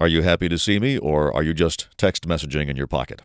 Are 0.00 0.08
you 0.08 0.22
happy 0.22 0.48
to 0.48 0.56
see 0.56 0.78
me, 0.78 0.96
or 0.96 1.30
are 1.30 1.42
you 1.42 1.52
just 1.52 1.88
text 1.98 2.26
messaging 2.26 2.70
in 2.70 2.76
your 2.76 2.86
pocket? 2.86 3.20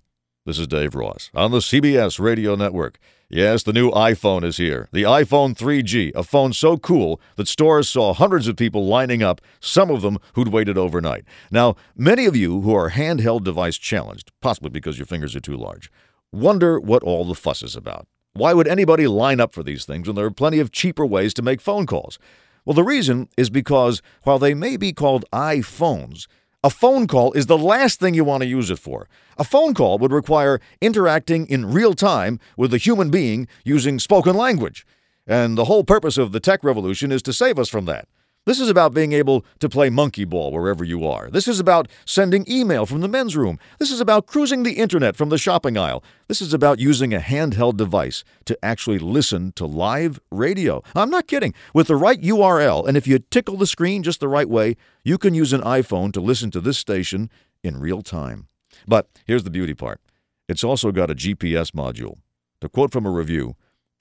This 0.45 0.59
is 0.59 0.67
Dave 0.67 0.93
Ross 0.93 1.31
on 1.33 1.51
the 1.51 1.59
CBS 1.59 2.19
Radio 2.19 2.55
Network. 2.55 2.99
Yes, 3.29 3.63
the 3.63 3.71
new 3.71 3.91
iPhone 3.91 4.43
is 4.43 4.57
here. 4.57 4.89
The 4.91 5.03
iPhone 5.03 5.55
3G, 5.55 6.11
a 6.13 6.21
phone 6.21 6.51
so 6.51 6.75
cool 6.75 7.21
that 7.37 7.47
stores 7.47 7.87
saw 7.87 8.13
hundreds 8.13 8.49
of 8.49 8.57
people 8.57 8.85
lining 8.85 9.23
up, 9.23 9.39
some 9.61 9.89
of 9.89 10.01
them 10.01 10.19
who'd 10.33 10.49
waited 10.49 10.77
overnight. 10.77 11.23
Now, 11.49 11.77
many 11.95 12.25
of 12.25 12.35
you 12.35 12.59
who 12.59 12.75
are 12.75 12.91
handheld 12.91 13.45
device 13.45 13.77
challenged, 13.77 14.33
possibly 14.41 14.69
because 14.69 14.99
your 14.99 15.07
fingers 15.07 15.33
are 15.33 15.39
too 15.39 15.55
large, 15.55 15.89
wonder 16.33 16.77
what 16.77 17.03
all 17.03 17.23
the 17.23 17.35
fuss 17.35 17.63
is 17.63 17.77
about. 17.77 18.05
Why 18.33 18.53
would 18.53 18.67
anybody 18.67 19.07
line 19.07 19.39
up 19.39 19.53
for 19.53 19.63
these 19.63 19.85
things 19.85 20.07
when 20.09 20.17
there 20.17 20.25
are 20.25 20.29
plenty 20.29 20.59
of 20.59 20.73
cheaper 20.73 21.05
ways 21.05 21.33
to 21.35 21.41
make 21.41 21.61
phone 21.61 21.85
calls? 21.85 22.19
Well, 22.65 22.73
the 22.73 22.83
reason 22.83 23.29
is 23.37 23.49
because 23.49 24.01
while 24.23 24.39
they 24.39 24.53
may 24.53 24.75
be 24.75 24.91
called 24.91 25.23
iPhones, 25.31 26.27
a 26.65 26.69
phone 26.71 27.05
call 27.05 27.31
is 27.33 27.45
the 27.45 27.59
last 27.59 27.99
thing 27.99 28.15
you 28.15 28.23
want 28.23 28.41
to 28.41 28.47
use 28.47 28.71
it 28.71 28.79
for. 28.79 29.07
A 29.37 29.43
phone 29.43 29.75
call 29.75 29.99
would 29.99 30.11
require 30.11 30.59
interacting 30.81 31.45
in 31.45 31.71
real 31.71 31.93
time 31.93 32.39
with 32.57 32.73
a 32.73 32.79
human 32.79 33.11
being 33.11 33.47
using 33.63 33.99
spoken 33.99 34.35
language. 34.35 34.83
And 35.27 35.59
the 35.59 35.65
whole 35.65 35.83
purpose 35.83 36.17
of 36.17 36.31
the 36.31 36.39
tech 36.39 36.63
revolution 36.63 37.11
is 37.11 37.21
to 37.21 37.33
save 37.33 37.59
us 37.59 37.69
from 37.69 37.85
that. 37.85 38.07
This 38.45 38.59
is 38.59 38.69
about 38.69 38.93
being 38.93 39.11
able 39.11 39.43
to 39.59 39.67
play 39.67 39.89
monkey 39.89 40.23
ball 40.23 40.51
wherever 40.51 40.83
you 40.83 41.07
are. 41.07 41.31
This 41.31 41.47
is 41.47 41.59
about 41.59 41.87
sending 42.05 42.45
email 42.47 42.85
from 42.85 43.01
the 43.01 43.07
men's 43.07 43.35
room. 43.35 43.57
This 43.79 43.89
is 43.89 43.99
about 43.99 44.27
cruising 44.27 44.61
the 44.61 44.73
internet 44.73 45.15
from 45.15 45.29
the 45.29 45.39
shopping 45.39 45.79
aisle. 45.79 46.03
This 46.27 46.41
is 46.41 46.53
about 46.53 46.77
using 46.77 47.11
a 47.11 47.19
handheld 47.19 47.75
device 47.75 48.23
to 48.45 48.55
actually 48.63 48.99
listen 48.99 49.51
to 49.53 49.65
live 49.65 50.19
radio. 50.29 50.83
I'm 50.95 51.09
not 51.09 51.25
kidding. 51.25 51.55
With 51.73 51.87
the 51.87 51.95
right 51.95 52.21
URL, 52.21 52.87
and 52.87 52.95
if 52.95 53.07
you 53.07 53.17
tickle 53.17 53.57
the 53.57 53.65
screen 53.65 54.03
just 54.03 54.19
the 54.19 54.27
right 54.27 54.49
way, 54.49 54.75
you 55.03 55.17
can 55.17 55.33
use 55.33 55.51
an 55.51 55.61
iPhone 55.61 56.13
to 56.13 56.21
listen 56.21 56.51
to 56.51 56.61
this 56.61 56.77
station 56.77 57.31
in 57.63 57.79
real 57.79 58.03
time. 58.03 58.47
But 58.87 59.09
here's 59.25 59.43
the 59.43 59.49
beauty 59.49 59.73
part 59.73 59.99
it's 60.47 60.63
also 60.63 60.91
got 60.91 61.09
a 61.09 61.15
GPS 61.15 61.71
module. 61.71 62.17
To 62.61 62.69
quote 62.69 62.91
from 62.91 63.07
a 63.07 63.11
review, 63.11 63.55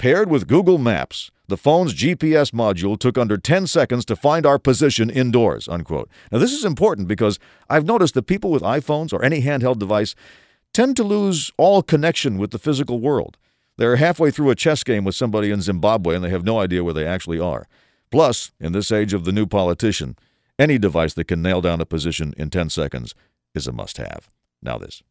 Paired 0.04 0.28
with 0.28 0.46
Google 0.46 0.76
Maps, 0.76 1.30
the 1.48 1.56
phone's 1.56 1.94
GPS 1.94 2.50
module 2.52 2.98
took 2.98 3.16
under 3.16 3.38
10 3.38 3.66
seconds 3.66 4.04
to 4.04 4.14
find 4.14 4.44
our 4.44 4.58
position 4.58 5.08
indoors. 5.08 5.66
Unquote. 5.66 6.10
Now, 6.30 6.36
this 6.36 6.52
is 6.52 6.62
important 6.62 7.08
because 7.08 7.38
I've 7.70 7.86
noticed 7.86 8.12
that 8.12 8.24
people 8.24 8.50
with 8.50 8.60
iPhones 8.60 9.14
or 9.14 9.24
any 9.24 9.40
handheld 9.40 9.78
device 9.78 10.14
tend 10.74 10.98
to 10.98 11.04
lose 11.04 11.50
all 11.56 11.80
connection 11.80 12.36
with 12.36 12.50
the 12.50 12.58
physical 12.58 13.00
world. 13.00 13.38
They're 13.78 13.96
halfway 13.96 14.30
through 14.30 14.50
a 14.50 14.54
chess 14.54 14.84
game 14.84 15.04
with 15.04 15.14
somebody 15.14 15.50
in 15.50 15.62
Zimbabwe 15.62 16.16
and 16.16 16.22
they 16.22 16.28
have 16.28 16.44
no 16.44 16.60
idea 16.60 16.84
where 16.84 16.92
they 16.92 17.06
actually 17.06 17.40
are. 17.40 17.66
Plus, 18.10 18.52
in 18.60 18.72
this 18.72 18.92
age 18.92 19.14
of 19.14 19.24
the 19.24 19.32
new 19.32 19.46
politician, 19.46 20.18
any 20.58 20.76
device 20.76 21.14
that 21.14 21.28
can 21.28 21.40
nail 21.40 21.62
down 21.62 21.80
a 21.80 21.86
position 21.86 22.34
in 22.36 22.50
10 22.50 22.68
seconds 22.68 23.14
is 23.54 23.66
a 23.66 23.72
must 23.72 23.96
have. 23.96 24.28
Now, 24.60 24.76
this. 24.76 25.02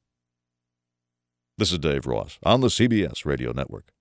This 1.57 1.71
is 1.71 1.79
Dave 1.79 2.05
Ross 2.05 2.37
on 2.43 2.61
the 2.61 2.67
CBS 2.67 3.25
Radio 3.25 3.53
Network. 3.53 3.92